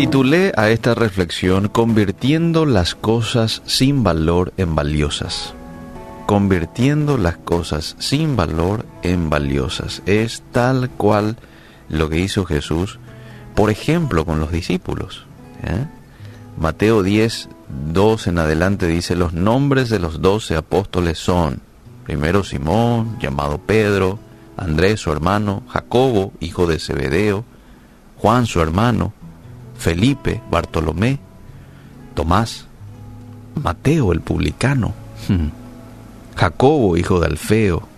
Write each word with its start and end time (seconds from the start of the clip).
Titulé 0.00 0.54
a 0.56 0.70
esta 0.70 0.94
reflexión 0.94 1.68
Convirtiendo 1.68 2.64
las 2.64 2.94
cosas 2.94 3.60
sin 3.66 4.02
valor 4.02 4.54
en 4.56 4.74
valiosas. 4.74 5.52
Convirtiendo 6.24 7.18
las 7.18 7.36
cosas 7.36 7.96
sin 7.98 8.34
valor 8.34 8.86
en 9.02 9.28
valiosas. 9.28 10.00
Es 10.06 10.42
tal 10.52 10.88
cual 10.88 11.36
lo 11.90 12.08
que 12.08 12.18
hizo 12.18 12.46
Jesús, 12.46 12.98
por 13.54 13.68
ejemplo, 13.68 14.24
con 14.24 14.40
los 14.40 14.50
discípulos. 14.50 15.26
¿eh? 15.64 15.84
Mateo 16.58 17.02
10, 17.02 17.50
2 17.92 18.26
en 18.26 18.38
adelante 18.38 18.86
dice, 18.86 19.16
los 19.16 19.34
nombres 19.34 19.90
de 19.90 19.98
los 19.98 20.22
doce 20.22 20.56
apóstoles 20.56 21.18
son, 21.18 21.60
primero 22.04 22.42
Simón, 22.42 23.18
llamado 23.20 23.58
Pedro, 23.58 24.18
Andrés 24.56 25.00
su 25.00 25.12
hermano, 25.12 25.62
Jacobo, 25.68 26.32
hijo 26.40 26.66
de 26.66 26.78
Zebedeo, 26.78 27.44
Juan 28.16 28.46
su 28.46 28.62
hermano, 28.62 29.12
Felipe, 29.80 30.42
Bartolomé, 30.50 31.18
Tomás, 32.14 32.66
Mateo 33.62 34.12
el 34.12 34.20
publicano, 34.20 34.92
Jacobo, 36.36 36.98
hijo 36.98 37.18
de 37.18 37.26
Alfeo, 37.26 37.88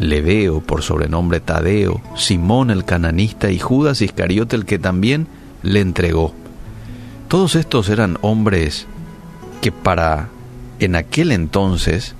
Leveo, 0.00 0.60
por 0.60 0.82
sobrenombre 0.82 1.38
Tadeo, 1.38 2.00
Simón 2.16 2.70
el 2.70 2.84
cananista 2.84 3.50
y 3.52 3.60
Judas 3.60 4.02
Iscariote 4.02 4.56
el 4.56 4.64
que 4.64 4.80
también 4.80 5.28
le 5.62 5.80
entregó. 5.80 6.34
Todos 7.28 7.54
estos 7.54 7.88
eran 7.88 8.18
hombres 8.22 8.86
que 9.60 9.70
para 9.70 10.30
en 10.80 10.96
aquel 10.96 11.30
entonces 11.30 12.16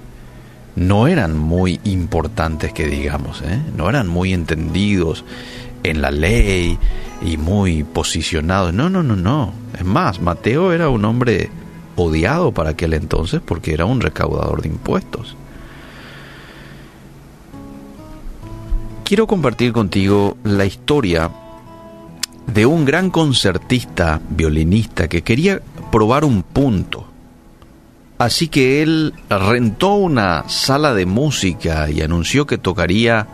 no 0.76 1.08
eran 1.08 1.36
muy 1.36 1.80
importantes 1.82 2.72
que 2.72 2.86
digamos, 2.86 3.42
¿eh? 3.42 3.60
no 3.76 3.88
eran 3.88 4.06
muy 4.06 4.32
entendidos 4.32 5.24
en 5.90 6.02
la 6.02 6.10
ley 6.10 6.78
y 7.22 7.36
muy 7.36 7.84
posicionado. 7.84 8.72
No, 8.72 8.90
no, 8.90 9.02
no, 9.02 9.16
no. 9.16 9.52
Es 9.78 9.84
más, 9.84 10.20
Mateo 10.20 10.72
era 10.72 10.88
un 10.88 11.04
hombre 11.04 11.50
odiado 11.96 12.52
para 12.52 12.70
aquel 12.70 12.94
entonces 12.94 13.40
porque 13.44 13.72
era 13.72 13.84
un 13.84 14.00
recaudador 14.00 14.62
de 14.62 14.68
impuestos. 14.68 15.36
Quiero 19.04 19.26
compartir 19.26 19.72
contigo 19.72 20.36
la 20.42 20.64
historia 20.64 21.30
de 22.46 22.66
un 22.66 22.84
gran 22.84 23.10
concertista, 23.10 24.20
violinista, 24.30 25.08
que 25.08 25.22
quería 25.22 25.62
probar 25.92 26.24
un 26.24 26.42
punto. 26.42 27.06
Así 28.18 28.48
que 28.48 28.82
él 28.82 29.14
rentó 29.28 29.94
una 29.94 30.48
sala 30.48 30.94
de 30.94 31.06
música 31.06 31.90
y 31.90 32.00
anunció 32.00 32.46
que 32.46 32.56
tocaría 32.56 33.26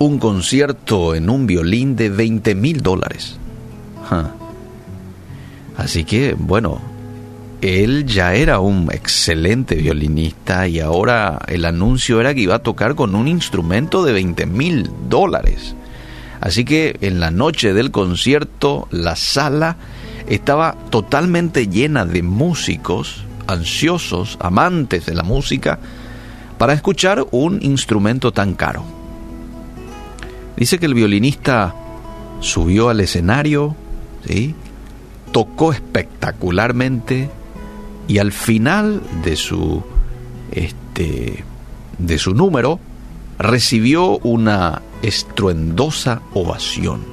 un 0.00 0.18
concierto 0.18 1.14
en 1.14 1.28
un 1.28 1.46
violín 1.46 1.94
de 1.94 2.08
20 2.08 2.54
mil 2.54 2.80
dólares. 2.80 3.36
Así 5.76 6.04
que, 6.04 6.34
bueno, 6.38 6.80
él 7.60 8.06
ya 8.06 8.34
era 8.34 8.60
un 8.60 8.88
excelente 8.90 9.74
violinista 9.74 10.66
y 10.66 10.80
ahora 10.80 11.38
el 11.48 11.66
anuncio 11.66 12.18
era 12.18 12.34
que 12.34 12.40
iba 12.40 12.54
a 12.54 12.62
tocar 12.62 12.94
con 12.94 13.14
un 13.14 13.28
instrumento 13.28 14.02
de 14.02 14.14
20 14.14 14.46
mil 14.46 14.90
dólares. 15.10 15.74
Así 16.40 16.64
que 16.64 16.96
en 17.02 17.20
la 17.20 17.30
noche 17.30 17.74
del 17.74 17.90
concierto 17.90 18.88
la 18.90 19.16
sala 19.16 19.76
estaba 20.26 20.76
totalmente 20.88 21.66
llena 21.66 22.06
de 22.06 22.22
músicos 22.22 23.24
ansiosos, 23.46 24.38
amantes 24.40 25.04
de 25.04 25.14
la 25.14 25.24
música, 25.24 25.78
para 26.56 26.72
escuchar 26.72 27.26
un 27.32 27.62
instrumento 27.62 28.32
tan 28.32 28.54
caro. 28.54 28.99
Dice 30.60 30.78
que 30.78 30.84
el 30.84 30.92
violinista 30.92 31.74
subió 32.40 32.90
al 32.90 33.00
escenario, 33.00 33.74
tocó 35.32 35.72
espectacularmente 35.72 37.30
y 38.06 38.18
al 38.18 38.30
final 38.30 39.00
de 39.24 39.36
su, 39.36 39.82
este, 40.52 41.44
de 41.96 42.18
su 42.18 42.34
número 42.34 42.78
recibió 43.38 44.18
una 44.18 44.82
estruendosa 45.00 46.20
ovación. 46.34 47.04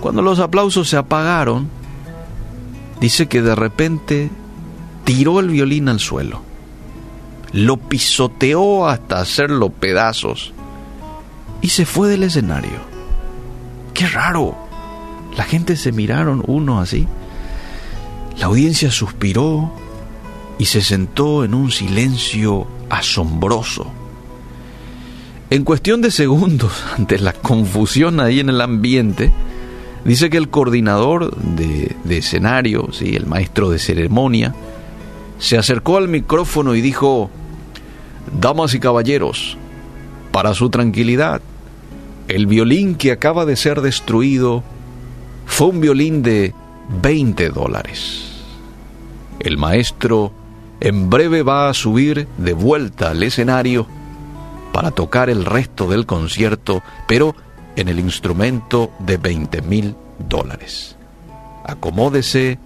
Cuando 0.00 0.20
los 0.20 0.40
aplausos 0.40 0.88
se 0.88 0.96
apagaron, 0.96 1.68
dice 3.00 3.28
que 3.28 3.40
de 3.40 3.54
repente 3.54 4.30
tiró 5.04 5.38
el 5.38 5.48
violín 5.48 5.88
al 5.88 6.00
suelo, 6.00 6.42
lo 7.52 7.76
pisoteó 7.76 8.88
hasta 8.88 9.20
hacerlo 9.20 9.70
pedazos 9.70 10.52
y 11.64 11.70
se 11.70 11.86
fue 11.86 12.10
del 12.10 12.24
escenario. 12.24 12.78
¡Qué 13.94 14.06
raro! 14.06 14.54
La 15.34 15.44
gente 15.44 15.78
se 15.78 15.92
miraron 15.92 16.44
uno 16.46 16.78
así. 16.78 17.08
La 18.36 18.46
audiencia 18.46 18.90
suspiró 18.90 19.72
y 20.58 20.66
se 20.66 20.82
sentó 20.82 21.42
en 21.42 21.54
un 21.54 21.72
silencio 21.72 22.66
asombroso. 22.90 23.90
En 25.48 25.64
cuestión 25.64 26.02
de 26.02 26.10
segundos, 26.10 26.84
ante 26.98 27.18
la 27.18 27.32
confusión 27.32 28.20
ahí 28.20 28.40
en 28.40 28.50
el 28.50 28.60
ambiente, 28.60 29.32
dice 30.04 30.28
que 30.28 30.36
el 30.36 30.50
coordinador 30.50 31.34
de, 31.34 31.96
escenario, 32.10 32.90
¿sí? 32.92 33.16
el 33.16 33.24
maestro 33.24 33.70
de 33.70 33.78
ceremonia, 33.78 34.54
se 35.38 35.56
acercó 35.56 35.96
al 35.96 36.08
micrófono 36.08 36.74
y 36.74 36.82
dijo, 36.82 37.30
Damas 38.38 38.74
y 38.74 38.80
caballeros, 38.80 39.56
para 40.30 40.52
su 40.52 40.68
tranquilidad, 40.68 41.40
el 42.28 42.46
violín 42.46 42.94
que 42.94 43.12
acaba 43.12 43.44
de 43.44 43.56
ser 43.56 43.80
destruido 43.80 44.62
fue 45.46 45.68
un 45.68 45.80
violín 45.80 46.22
de 46.22 46.54
20 47.02 47.50
dólares. 47.50 48.42
El 49.40 49.58
maestro 49.58 50.32
en 50.80 51.10
breve 51.10 51.42
va 51.42 51.68
a 51.68 51.74
subir 51.74 52.26
de 52.38 52.52
vuelta 52.52 53.10
al 53.10 53.22
escenario 53.22 53.86
para 54.72 54.90
tocar 54.90 55.30
el 55.30 55.44
resto 55.44 55.86
del 55.88 56.06
concierto, 56.06 56.82
pero 57.06 57.34
en 57.76 57.88
el 57.88 57.98
instrumento 57.98 58.90
de 58.98 59.16
20 59.16 59.62
mil 59.62 59.94
dólares. 60.28 60.96
Acomódese 61.64 62.58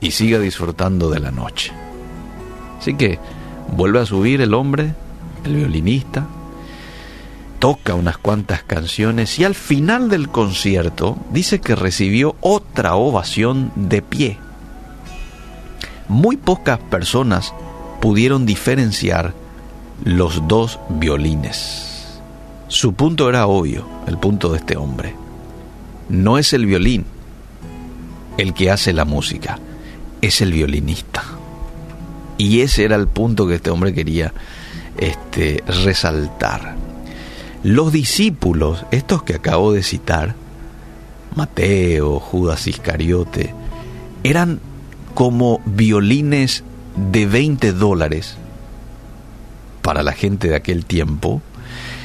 y 0.00 0.10
siga 0.10 0.38
disfrutando 0.38 1.10
de 1.10 1.20
la 1.20 1.30
noche. 1.30 1.72
Así 2.78 2.94
que 2.94 3.18
vuelve 3.72 4.00
a 4.00 4.06
subir 4.06 4.40
el 4.40 4.54
hombre, 4.54 4.94
el 5.44 5.56
violinista, 5.56 6.26
toca 7.58 7.94
unas 7.94 8.18
cuantas 8.18 8.62
canciones 8.62 9.38
y 9.38 9.44
al 9.44 9.54
final 9.54 10.08
del 10.08 10.28
concierto 10.28 11.16
dice 11.32 11.60
que 11.60 11.74
recibió 11.74 12.36
otra 12.40 12.94
ovación 12.96 13.72
de 13.74 14.02
pie. 14.02 14.38
Muy 16.08 16.36
pocas 16.36 16.78
personas 16.78 17.52
pudieron 18.00 18.46
diferenciar 18.46 19.34
los 20.04 20.46
dos 20.46 20.78
violines. 20.88 22.20
Su 22.68 22.94
punto 22.94 23.28
era 23.28 23.46
obvio, 23.46 23.86
el 24.06 24.18
punto 24.18 24.50
de 24.50 24.58
este 24.58 24.76
hombre. 24.76 25.14
No 26.08 26.38
es 26.38 26.52
el 26.52 26.66
violín 26.66 27.04
el 28.38 28.54
que 28.54 28.70
hace 28.70 28.92
la 28.92 29.04
música, 29.04 29.58
es 30.20 30.40
el 30.40 30.52
violinista. 30.52 31.24
Y 32.38 32.60
ese 32.60 32.84
era 32.84 32.96
el 32.96 33.08
punto 33.08 33.46
que 33.46 33.56
este 33.56 33.70
hombre 33.70 33.94
quería 33.94 34.32
este, 34.98 35.62
resaltar. 35.66 36.76
Los 37.66 37.90
discípulos, 37.90 38.86
estos 38.92 39.24
que 39.24 39.34
acabo 39.34 39.72
de 39.72 39.82
citar, 39.82 40.36
Mateo, 41.34 42.20
Judas 42.20 42.68
Iscariote, 42.68 43.52
eran 44.22 44.60
como 45.14 45.60
violines 45.66 46.62
de 47.10 47.26
20 47.26 47.72
dólares 47.72 48.36
para 49.82 50.04
la 50.04 50.12
gente 50.12 50.46
de 50.46 50.54
aquel 50.54 50.84
tiempo, 50.84 51.42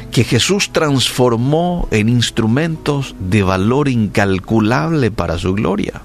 que 0.10 0.24
Jesús 0.24 0.72
transformó 0.72 1.88
en 1.92 2.10
instrumentos 2.10 3.14
de 3.20 3.44
valor 3.44 3.88
incalculable 3.88 5.12
para 5.12 5.38
su 5.38 5.54
gloria. 5.54 6.02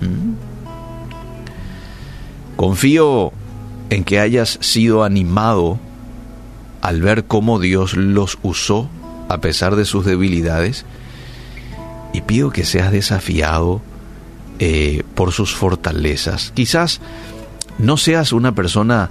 ¿Mm? 0.00 0.32
Confío 2.56 3.30
en 3.90 4.04
que 4.04 4.18
hayas 4.20 4.56
sido 4.62 5.04
animado 5.04 5.78
al 6.80 7.00
ver 7.00 7.24
cómo 7.24 7.58
Dios 7.58 7.96
los 7.96 8.38
usó 8.42 8.88
a 9.28 9.38
pesar 9.38 9.76
de 9.76 9.84
sus 9.84 10.04
debilidades 10.04 10.84
y 12.12 12.22
pido 12.22 12.50
que 12.50 12.64
seas 12.64 12.92
desafiado 12.92 13.80
eh, 14.58 15.02
por 15.14 15.32
sus 15.32 15.54
fortalezas. 15.54 16.52
Quizás 16.54 17.00
no 17.78 17.96
seas 17.96 18.32
una 18.32 18.54
persona 18.54 19.10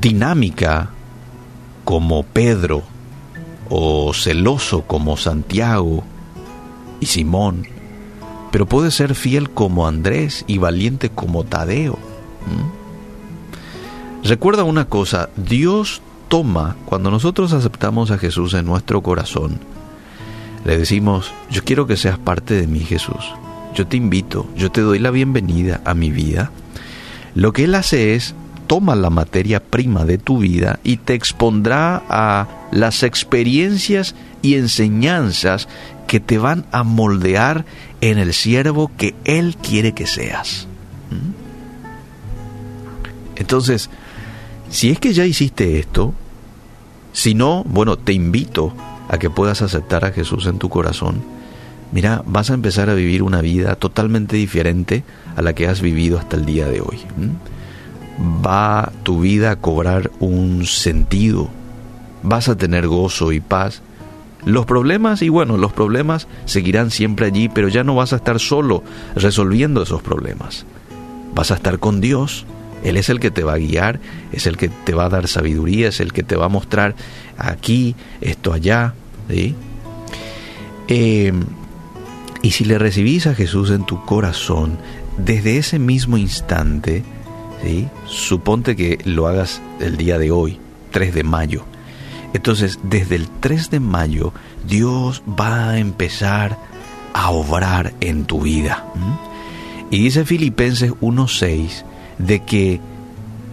dinámica 0.00 0.90
como 1.84 2.22
Pedro 2.22 2.82
o 3.68 4.12
celoso 4.14 4.82
como 4.82 5.16
Santiago 5.16 6.04
y 7.00 7.06
Simón, 7.06 7.66
pero 8.50 8.66
puedes 8.66 8.94
ser 8.94 9.14
fiel 9.14 9.50
como 9.50 9.86
Andrés 9.86 10.44
y 10.46 10.58
valiente 10.58 11.10
como 11.10 11.44
Tadeo. 11.44 11.98
Recuerda 14.22 14.64
una 14.64 14.86
cosa, 14.86 15.30
Dios 15.36 16.02
toma, 16.28 16.76
cuando 16.84 17.10
nosotros 17.10 17.52
aceptamos 17.52 18.10
a 18.10 18.18
Jesús 18.18 18.54
en 18.54 18.66
nuestro 18.66 19.02
corazón, 19.02 19.58
le 20.64 20.78
decimos, 20.78 21.32
yo 21.50 21.64
quiero 21.64 21.86
que 21.86 21.96
seas 21.96 22.18
parte 22.18 22.54
de 22.54 22.66
mí, 22.66 22.80
Jesús. 22.80 23.34
yo 23.74 23.86
te 23.86 23.96
invito, 23.96 24.46
yo 24.56 24.72
te 24.72 24.80
doy 24.80 24.98
la 24.98 25.10
bienvenida 25.10 25.80
a 25.84 25.94
mi 25.94 26.10
vida, 26.10 26.50
lo 27.34 27.52
que 27.52 27.64
Él 27.64 27.74
hace 27.74 28.14
es 28.14 28.34
toma 28.66 28.94
la 28.94 29.10
materia 29.10 29.60
prima 29.60 30.04
de 30.04 30.18
tu 30.18 30.38
vida 30.38 30.78
y 30.84 30.98
te 30.98 31.14
expondrá 31.14 32.02
a 32.08 32.46
las 32.70 33.02
experiencias 33.02 34.14
y 34.42 34.54
enseñanzas 34.54 35.68
que 36.06 36.20
te 36.20 36.38
van 36.38 36.66
a 36.70 36.82
moldear 36.82 37.64
en 38.00 38.18
el 38.18 38.32
siervo 38.34 38.90
que 38.96 39.14
Él 39.24 39.56
quiere 39.56 39.92
que 39.92 40.06
seas. 40.06 40.68
¿Mm? 41.10 41.32
Entonces, 43.36 43.90
si 44.70 44.90
es 44.90 44.98
que 44.98 45.12
ya 45.12 45.24
hiciste 45.24 45.78
esto, 45.78 46.14
si 47.12 47.34
no, 47.34 47.64
bueno, 47.64 47.96
te 47.96 48.12
invito 48.12 48.72
a 49.08 49.18
que 49.18 49.30
puedas 49.30 49.62
aceptar 49.62 50.04
a 50.04 50.12
Jesús 50.12 50.46
en 50.46 50.58
tu 50.58 50.68
corazón. 50.68 51.22
Mira, 51.90 52.22
vas 52.26 52.50
a 52.50 52.54
empezar 52.54 52.90
a 52.90 52.94
vivir 52.94 53.22
una 53.22 53.40
vida 53.40 53.74
totalmente 53.74 54.36
diferente 54.36 55.04
a 55.36 55.42
la 55.42 55.54
que 55.54 55.66
has 55.66 55.80
vivido 55.80 56.18
hasta 56.18 56.36
el 56.36 56.44
día 56.44 56.68
de 56.68 56.80
hoy. 56.80 56.98
Va 58.44 58.92
tu 59.04 59.20
vida 59.20 59.52
a 59.52 59.56
cobrar 59.56 60.10
un 60.20 60.66
sentido, 60.66 61.48
vas 62.22 62.48
a 62.48 62.56
tener 62.56 62.86
gozo 62.86 63.32
y 63.32 63.40
paz. 63.40 63.80
Los 64.44 64.66
problemas, 64.66 65.22
y 65.22 65.30
bueno, 65.30 65.56
los 65.56 65.72
problemas 65.72 66.28
seguirán 66.44 66.90
siempre 66.90 67.26
allí, 67.26 67.48
pero 67.48 67.68
ya 67.68 67.84
no 67.84 67.94
vas 67.94 68.12
a 68.12 68.16
estar 68.16 68.38
solo 68.38 68.82
resolviendo 69.16 69.82
esos 69.82 70.02
problemas. 70.02 70.66
Vas 71.34 71.50
a 71.50 71.54
estar 71.54 71.78
con 71.78 72.00
Dios 72.00 72.44
él 72.84 72.96
es 72.96 73.08
el 73.08 73.20
que 73.20 73.30
te 73.30 73.44
va 73.44 73.54
a 73.54 73.58
guiar, 73.58 74.00
es 74.32 74.46
el 74.46 74.56
que 74.56 74.68
te 74.68 74.94
va 74.94 75.06
a 75.06 75.08
dar 75.08 75.28
sabiduría, 75.28 75.88
es 75.88 76.00
el 76.00 76.12
que 76.12 76.22
te 76.22 76.36
va 76.36 76.46
a 76.46 76.50
mostrar 76.50 76.94
aquí, 77.36 77.96
esto 78.20 78.52
allá. 78.52 78.94
Eh, 80.88 81.32
y 82.42 82.50
si 82.50 82.64
le 82.64 82.78
recibís 82.78 83.26
a 83.26 83.34
Jesús 83.34 83.70
en 83.70 83.84
tu 83.84 84.04
corazón, 84.04 84.78
desde 85.18 85.58
ese 85.58 85.78
mismo 85.78 86.16
instante, 86.16 87.02
suponte 88.06 88.76
que 88.76 88.98
lo 89.04 89.26
hagas 89.26 89.60
el 89.80 89.96
día 89.96 90.18
de 90.18 90.30
hoy, 90.30 90.58
3 90.92 91.14
de 91.14 91.24
mayo. 91.24 91.64
Entonces, 92.32 92.78
desde 92.82 93.16
el 93.16 93.28
3 93.28 93.70
de 93.70 93.80
mayo, 93.80 94.32
Dios 94.66 95.22
va 95.28 95.70
a 95.70 95.78
empezar 95.78 96.58
a 97.14 97.30
obrar 97.30 97.94
en 98.00 98.24
tu 98.24 98.42
vida. 98.42 98.84
Y 99.90 100.02
dice 100.04 100.24
Filipenses 100.24 100.92
1.6, 101.00 101.84
de 102.18 102.40
que 102.40 102.80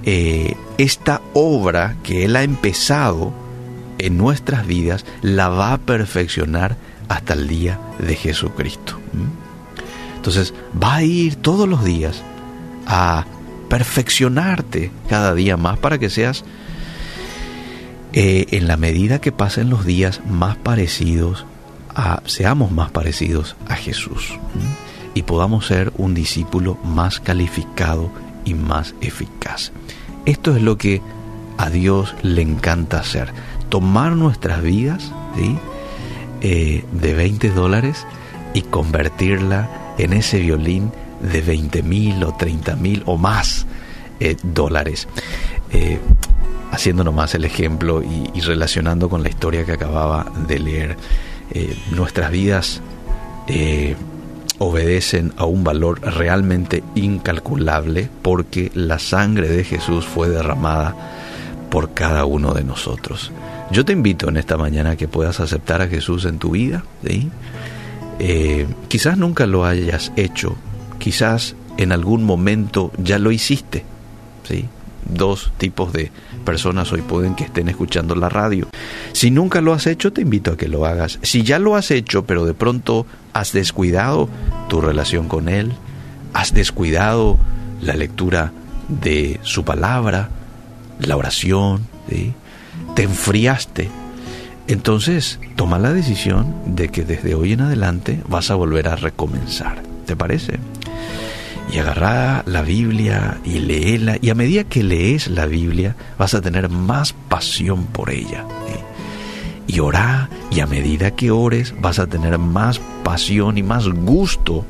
eh, 0.03 0.55
esta 0.77 1.21
obra 1.33 1.95
que 2.03 2.25
Él 2.25 2.35
ha 2.35 2.43
empezado 2.43 3.33
en 3.97 4.17
nuestras 4.17 4.67
vidas 4.67 5.05
la 5.21 5.49
va 5.49 5.73
a 5.73 5.77
perfeccionar 5.77 6.77
hasta 7.07 7.33
el 7.33 7.47
día 7.47 7.79
de 7.99 8.15
Jesucristo. 8.15 8.99
Entonces 10.15 10.53
va 10.81 10.95
a 10.95 11.03
ir 11.03 11.35
todos 11.35 11.67
los 11.67 11.83
días 11.83 12.23
a 12.87 13.25
perfeccionarte 13.69 14.91
cada 15.09 15.33
día 15.33 15.57
más 15.57 15.77
para 15.77 15.97
que 15.97 16.09
seas 16.09 16.43
eh, 18.13 18.45
en 18.51 18.67
la 18.67 18.77
medida 18.77 19.19
que 19.19 19.31
pasen 19.31 19.69
los 19.69 19.85
días 19.85 20.21
más 20.29 20.55
parecidos 20.55 21.45
a, 21.93 22.21
seamos 22.25 22.71
más 22.71 22.91
parecidos 22.91 23.55
a 23.67 23.75
Jesús 23.75 24.37
y 25.13 25.23
podamos 25.23 25.65
ser 25.65 25.91
un 25.97 26.13
discípulo 26.13 26.77
más 26.83 27.19
calificado 27.19 28.11
y 28.45 28.53
más 28.53 28.95
eficaz. 29.01 29.71
Esto 30.25 30.55
es 30.55 30.61
lo 30.61 30.77
que 30.77 31.01
a 31.57 31.69
Dios 31.69 32.15
le 32.21 32.41
encanta 32.41 32.99
hacer. 32.99 33.31
Tomar 33.69 34.13
nuestras 34.13 34.61
vidas 34.61 35.11
eh, 36.41 36.83
de 36.91 37.13
20 37.13 37.49
dólares 37.49 38.05
y 38.53 38.61
convertirla 38.61 39.69
en 39.97 40.13
ese 40.13 40.39
violín 40.39 40.91
de 41.21 41.41
20 41.41 41.83
mil 41.83 42.23
o 42.23 42.33
30 42.33 42.75
mil 42.75 43.03
o 43.05 43.17
más 43.17 43.65
eh, 44.19 44.37
dólares. 44.43 45.07
Eh, 45.71 45.99
haciendo 46.71 47.03
nomás 47.03 47.35
el 47.35 47.45
ejemplo 47.45 48.01
y, 48.03 48.29
y, 48.33 48.41
relacionando 48.41 49.09
con 49.09 49.23
la 49.23 49.29
historia 49.29 49.65
que 49.65 49.71
acababa 49.73 50.31
de 50.47 50.59
leer, 50.59 50.97
nuestras 51.91 52.31
vidas 52.31 52.81
obedecen 54.59 55.33
a 55.37 55.45
un 55.45 55.63
valor 55.63 56.01
realmente 56.01 56.83
incalculable 56.95 58.09
porque 58.21 58.71
la 58.73 58.99
sangre 58.99 59.49
de 59.49 59.63
Jesús 59.63 60.05
fue 60.05 60.29
derramada 60.29 60.95
por 61.69 61.93
cada 61.93 62.25
uno 62.25 62.53
de 62.53 62.63
nosotros. 62.63 63.31
Yo 63.71 63.83
te 63.83 63.93
invito 63.93 64.29
en 64.29 64.37
esta 64.37 64.57
mañana 64.57 64.91
a 64.91 64.95
que 64.95 65.07
puedas 65.07 65.39
aceptar 65.39 65.81
a 65.81 65.87
Jesús 65.87 66.25
en 66.25 66.39
tu 66.39 66.51
vida. 66.51 66.83
Eh, 68.19 68.67
quizás 68.87 69.17
nunca 69.17 69.45
lo 69.45 69.65
hayas 69.65 70.11
hecho, 70.15 70.55
quizás 70.99 71.55
en 71.77 71.91
algún 71.91 72.23
momento 72.23 72.91
ya 72.97 73.19
lo 73.19 73.31
hiciste. 73.31 73.83
¿sí? 74.47 74.65
Dos 75.05 75.51
tipos 75.57 75.93
de 75.93 76.11
personas 76.43 76.91
hoy 76.91 77.01
pueden 77.01 77.35
que 77.35 77.45
estén 77.45 77.69
escuchando 77.69 78.15
la 78.15 78.29
radio. 78.29 78.67
Si 79.13 79.31
nunca 79.31 79.61
lo 79.61 79.73
has 79.73 79.87
hecho, 79.87 80.11
te 80.11 80.21
invito 80.21 80.51
a 80.51 80.57
que 80.57 80.67
lo 80.67 80.85
hagas. 80.85 81.19
Si 81.21 81.43
ya 81.43 81.59
lo 81.59 81.75
has 81.75 81.91
hecho, 81.91 82.25
pero 82.25 82.45
de 82.45 82.53
pronto 82.53 83.05
has 83.33 83.53
descuidado 83.53 84.29
tu 84.67 84.81
relación 84.81 85.27
con 85.27 85.47
Él, 85.47 85.73
has 86.33 86.53
descuidado 86.53 87.37
la 87.81 87.95
lectura 87.95 88.51
de 88.89 89.39
su 89.43 89.63
palabra, 89.63 90.29
la 90.99 91.17
oración, 91.17 91.87
te 92.95 93.03
enfriaste, 93.03 93.89
entonces 94.67 95.39
toma 95.55 95.79
la 95.79 95.93
decisión 95.93 96.75
de 96.75 96.89
que 96.89 97.03
desde 97.03 97.35
hoy 97.35 97.53
en 97.53 97.61
adelante 97.61 98.21
vas 98.27 98.49
a 98.49 98.55
volver 98.55 98.87
a 98.87 98.95
recomenzar. 98.95 99.83
¿Te 100.05 100.15
parece? 100.15 100.59
Y 101.71 101.79
agarra 101.79 102.43
la 102.45 102.61
Biblia 102.61 103.39
y 103.43 103.59
léela 103.59 104.17
y 104.21 104.29
a 104.29 104.35
medida 104.35 104.63
que 104.63 104.83
lees 104.83 105.27
la 105.27 105.45
Biblia 105.45 105.95
vas 106.17 106.33
a 106.33 106.41
tener 106.41 106.69
más 106.69 107.13
pasión 107.13 107.85
por 107.85 108.09
ella. 108.09 108.45
Y 109.67 109.79
orá 109.79 110.29
y 110.51 110.59
a 110.59 110.67
medida 110.67 111.11
que 111.11 111.31
ores 111.31 111.73
vas 111.79 111.99
a 111.99 112.07
tener 112.07 112.37
más 112.37 112.79
pasión 113.03 113.57
y 113.57 113.63
más 113.63 113.87
gusto 113.87 114.65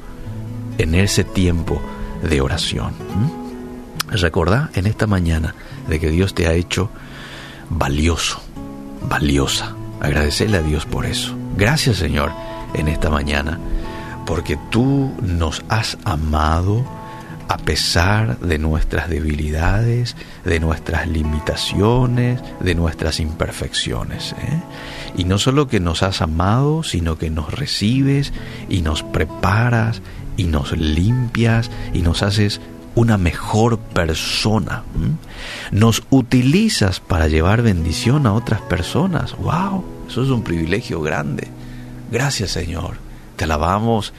en 0.78 0.96
ese 0.96 1.24
tiempo 1.24 1.82
de 2.24 2.42
oración. 2.42 2.94
Recordá 4.10 4.70
en 4.74 4.88
esta 4.88 5.06
mañana 5.06 5.54
de 5.90 6.00
que 6.00 6.10
Dios 6.10 6.34
te 6.34 6.48
ha 6.48 6.54
hecho 6.54 6.90
valioso, 7.70 8.42
valiosa. 9.10 9.76
Agradecerle 10.00 10.58
a 10.58 10.62
Dios 10.62 10.86
por 10.86 11.06
eso. 11.06 11.36
Gracias 11.58 11.98
Señor 11.98 12.32
en 12.74 12.88
esta 12.88 13.10
mañana 13.10 13.60
porque 14.26 14.58
tú 14.72 15.12
nos 15.22 15.64
has 15.70 15.98
amado 16.04 16.86
a 17.48 17.58
pesar 17.58 18.40
de 18.40 18.58
nuestras 18.58 19.10
debilidades, 19.10 20.16
de 20.44 20.60
nuestras 20.60 21.08
limitaciones, 21.08 22.42
de 22.60 22.76
nuestras 22.76 23.20
imperfecciones. 23.20 24.34
¿eh? 24.34 24.62
Y 25.16 25.26
no 25.26 25.38
solo 25.38 25.68
que 25.68 25.80
nos 25.80 26.02
has 26.04 26.22
amado, 26.22 26.84
sino 26.84 27.18
que 27.18 27.30
nos 27.30 27.54
recibes 27.54 28.34
y 28.68 28.82
nos 28.82 29.04
preparas 29.04 30.02
y 30.38 30.46
nos 30.46 30.76
limpias 30.78 31.70
y 31.94 32.02
nos 32.02 32.24
haces 32.24 32.62
una 32.96 33.18
mejor 33.18 33.78
persona. 33.78 34.84
Nos 35.72 36.04
utilizas 36.10 37.00
para 37.00 37.28
llevar 37.28 37.62
bendición 37.62 38.26
a 38.26 38.34
otras 38.34 38.62
personas. 38.62 39.38
¡Wow! 39.38 39.84
Eso 40.10 40.24
es 40.24 40.30
un 40.30 40.44
privilegio 40.44 41.02
grande. 41.02 41.48
Gracias 42.12 42.52
Señor. 42.52 43.05
Te 43.36 43.44
alabamos 43.44 44.14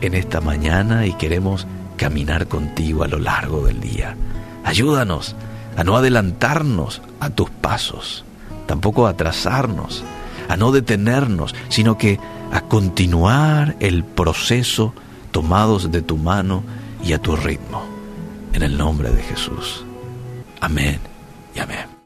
en 0.00 0.14
esta 0.14 0.40
mañana 0.40 1.06
y 1.06 1.12
queremos 1.12 1.66
caminar 1.96 2.48
contigo 2.48 3.04
a 3.04 3.08
lo 3.08 3.18
largo 3.18 3.66
del 3.66 3.80
día. 3.80 4.16
Ayúdanos 4.64 5.36
a 5.76 5.84
no 5.84 5.96
adelantarnos 5.96 7.02
a 7.20 7.30
tus 7.30 7.50
pasos, 7.50 8.24
tampoco 8.66 9.06
a 9.06 9.10
atrasarnos, 9.10 10.02
a 10.48 10.56
no 10.56 10.72
detenernos, 10.72 11.54
sino 11.68 11.96
que 11.96 12.18
a 12.52 12.62
continuar 12.62 13.76
el 13.80 14.04
proceso 14.04 14.94
tomados 15.30 15.90
de 15.92 16.02
tu 16.02 16.16
mano 16.16 16.64
y 17.04 17.12
a 17.12 17.18
tu 17.18 17.36
ritmo. 17.36 17.82
En 18.52 18.62
el 18.62 18.76
nombre 18.76 19.10
de 19.10 19.22
Jesús. 19.22 19.84
Amén 20.60 20.98
y 21.54 21.60
amén. 21.60 21.99